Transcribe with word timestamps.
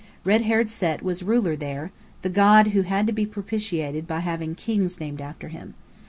Red 0.25 0.41
haired 0.41 0.71
Set 0.71 1.03
was 1.03 1.21
ruler 1.21 1.55
there, 1.55 1.91
the 2.23 2.29
god 2.29 2.69
who 2.69 2.81
had 2.81 3.05
to 3.05 3.13
be 3.13 3.27
propitiated 3.27 4.07
by 4.07 4.21
having 4.21 4.55
kings 4.55 4.99
named 4.99 5.21
after 5.21 5.49
him. 5.49 5.75